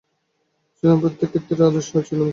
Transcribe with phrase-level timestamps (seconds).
[0.73, 2.29] সুতরাং প্রত্যেক ক্ষেত্রেই আদর্শ ছিল মুক্তি।